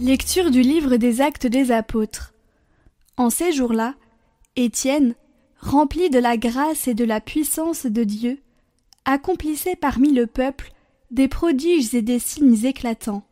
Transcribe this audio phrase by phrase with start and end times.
[0.00, 2.34] Lecture du livre des actes des apôtres.
[3.16, 3.94] En ces jours-là,
[4.56, 5.14] Étienne,
[5.60, 8.40] rempli de la grâce et de la puissance de Dieu,
[9.04, 10.72] accomplissait parmi le peuple
[11.12, 13.22] des prodiges et des signes éclatants.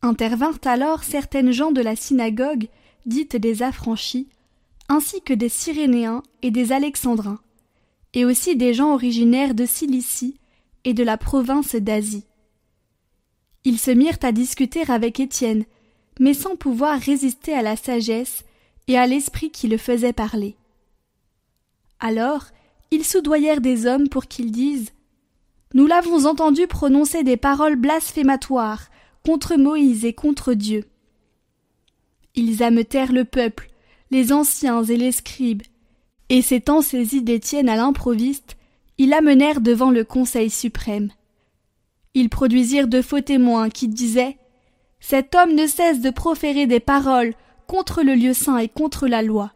[0.00, 2.68] Intervinrent alors certaines gens de la synagogue,
[3.04, 4.28] dites des affranchis,
[4.88, 7.40] ainsi que des Cyrénéens et des Alexandrins,
[8.14, 10.40] et aussi des gens originaires de Cilicie
[10.84, 12.24] et de la province d'Asie.
[13.66, 15.64] Ils se mirent à discuter avec Étienne,
[16.20, 18.44] mais sans pouvoir résister à la sagesse
[18.86, 20.54] et à l'esprit qui le faisait parler.
[21.98, 22.44] Alors
[22.92, 24.92] ils soudoyèrent des hommes pour qu'ils disent
[25.74, 28.86] Nous l'avons entendu prononcer des paroles blasphématoires
[29.24, 30.84] contre Moïse et contre Dieu.
[32.36, 33.68] Ils ameutèrent le peuple,
[34.12, 35.64] les anciens et les scribes,
[36.28, 38.56] et s'étant saisis d'Étienne à l'improviste,
[38.96, 41.10] ils l'amenèrent devant le Conseil suprême.
[42.16, 44.38] Ils produisirent de faux témoins qui disaient
[45.00, 47.34] Cet homme ne cesse de proférer des paroles
[47.66, 49.52] contre le lieu saint et contre la loi.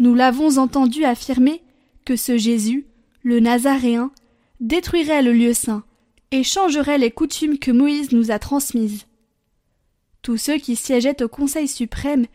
[0.00, 1.62] Nous l'avons entendu affirmer
[2.04, 2.88] que ce Jésus,
[3.22, 4.10] le Nazaréen,
[4.58, 5.84] détruirait le lieu saint
[6.32, 9.06] et changerait les coutumes que Moïse nous a transmises.
[10.22, 12.26] Tous ceux qui siégeaient au Conseil suprême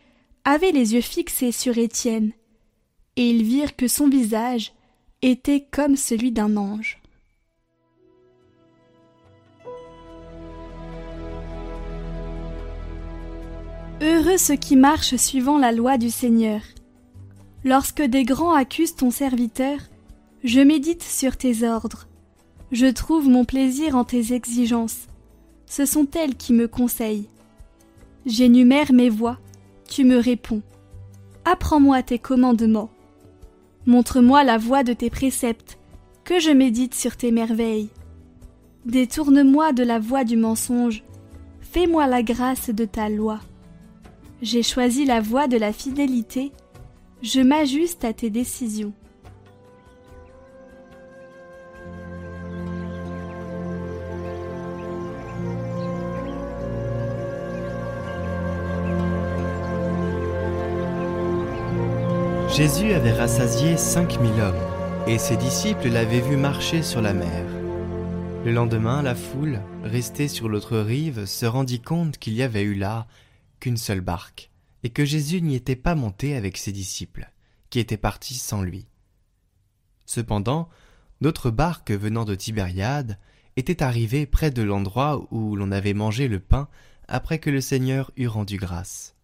[0.45, 2.31] avaient les yeux fixés sur Étienne,
[3.17, 4.71] et ils virent que son visage
[5.21, 7.02] était comme celui d'un ange.
[14.01, 16.61] Heureux ceux qui marchent suivant la loi du Seigneur.
[17.63, 19.77] Lorsque des grands accusent ton serviteur,
[20.43, 22.07] je médite sur tes ordres.
[22.71, 25.07] Je trouve mon plaisir en tes exigences.
[25.65, 27.29] Ce sont elles qui me conseillent.
[28.25, 29.39] J'énumère mes voies,
[29.87, 30.63] tu me réponds.
[31.45, 32.89] Apprends-moi tes commandements.
[33.85, 35.77] Montre-moi la voie de tes préceptes,
[36.23, 37.89] que je médite sur tes merveilles.
[38.85, 41.03] Détourne-moi de la voie du mensonge,
[41.61, 43.39] fais-moi la grâce de ta loi.
[44.43, 46.51] J'ai choisi la voie de la fidélité,
[47.21, 48.91] je m'ajuste à tes décisions.
[62.49, 64.55] Jésus avait rassasié cinq mille hommes,
[65.07, 67.45] et ses disciples l'avaient vu marcher sur la mer.
[68.43, 72.73] Le lendemain, la foule, restée sur l'autre rive, se rendit compte qu'il y avait eu
[72.73, 73.07] là
[73.63, 74.51] qu'une seule barque,
[74.83, 77.31] et que Jésus n'y était pas monté avec ses disciples,
[77.69, 78.87] qui étaient partis sans lui.
[80.05, 80.67] Cependant,
[81.21, 83.17] d'autres barques venant de Tibériade
[83.55, 86.67] étaient arrivées près de l'endroit où l'on avait mangé le pain
[87.07, 89.15] après que le Seigneur eut rendu grâce.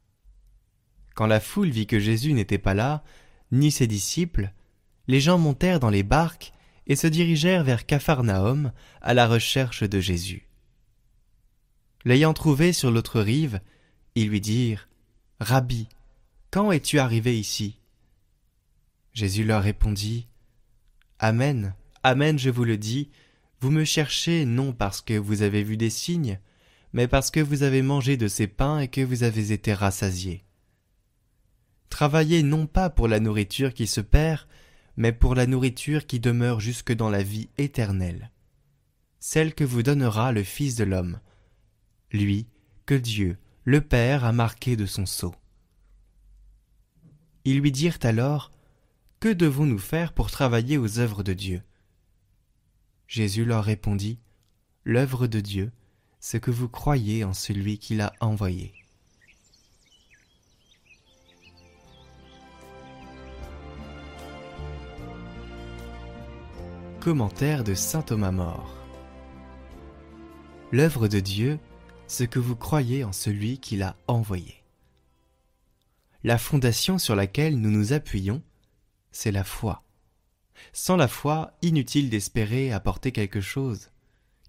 [1.16, 3.04] Quand la foule vit que Jésus n'était pas là,
[3.52, 4.54] ni ses disciples,
[5.10, 6.54] les gens montèrent dans les barques
[6.88, 10.48] et se dirigèrent vers Capharnaüm à la recherche de Jésus.
[12.06, 13.60] L'ayant trouvé sur l'autre rive,
[14.20, 14.88] ils lui dirent
[15.40, 15.88] Rabbi,
[16.52, 17.80] quand es-tu arrivé ici?
[19.14, 20.28] Jésus leur répondit
[21.20, 23.10] Amen, Amen, je vous le dis,
[23.62, 26.40] vous me cherchez non parce que vous avez vu des signes,
[26.94, 30.44] mais parce que vous avez mangé de ces pains et que vous avez été rassasiés.
[31.90, 34.48] Travaillez non pas pour la nourriture qui se perd,
[34.98, 38.32] mais pour la nourriture qui demeure jusque dans la vie éternelle,
[39.20, 41.20] celle que vous donnera le Fils de l'homme,
[42.12, 42.48] lui
[42.86, 43.38] que Dieu,
[43.70, 45.36] le Père a marqué de son sceau.
[47.46, 48.52] Ils lui dirent alors
[49.20, 51.62] Que devons-nous faire pour travailler aux œuvres de Dieu?
[53.08, 54.18] Jésus leur répondit
[54.86, 55.72] L'œuvre de Dieu,
[56.20, 58.74] c'est que vous croyez en celui qui l'a envoyé.
[67.02, 68.76] Commentaire de saint Thomas More
[70.72, 71.60] L'œuvre de Dieu,
[72.10, 74.64] ce que vous croyez en celui qui l'a envoyé.
[76.24, 78.42] La fondation sur laquelle nous nous appuyons,
[79.12, 79.84] c'est la foi.
[80.74, 83.92] Sans la foi, inutile d'espérer apporter quelque chose,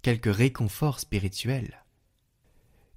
[0.03, 1.85] quelque réconfort spirituel.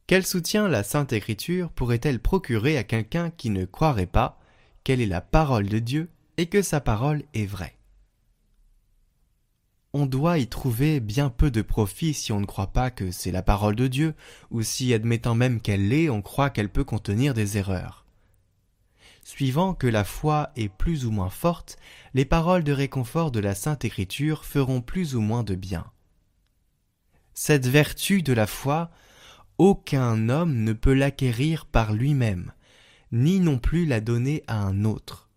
[0.07, 4.39] Quel soutien la Sainte Écriture pourrait-elle procurer à quelqu'un qui ne croirait pas
[4.85, 7.75] qu'elle est la parole de Dieu et que sa parole est vraie?
[9.93, 13.31] On doit y trouver bien peu de profit si on ne croit pas que c'est
[13.31, 14.15] la parole de Dieu,
[14.49, 18.03] ou si, admettant même qu'elle l'est, on croit qu'elle peut contenir des erreurs.
[19.23, 21.77] Suivant que la foi est plus ou moins forte,
[22.15, 25.85] les paroles de réconfort de la Sainte Écriture feront plus ou moins de bien.
[27.35, 28.89] Cette vertu de la foi,
[29.59, 32.51] aucun homme ne peut l'acquérir par lui-même,
[33.11, 35.29] ni non plus la donner à un autre.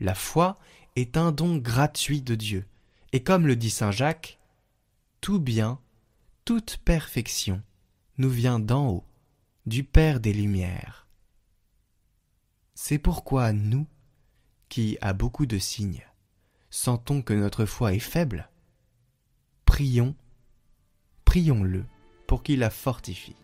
[0.00, 0.58] La foi
[0.96, 2.66] est un don gratuit de Dieu,
[3.14, 4.40] et comme le dit saint Jacques,
[5.20, 5.78] tout bien,
[6.44, 7.62] toute perfection
[8.18, 9.04] nous vient d'en haut,
[9.66, 11.06] du Père des Lumières.
[12.74, 13.86] C'est pourquoi nous,
[14.68, 16.04] qui a beaucoup de signes,
[16.70, 18.50] sentons que notre foi est faible,
[19.64, 20.16] prions,
[21.24, 21.84] prions-le
[22.26, 23.36] pour qu'il la fortifie.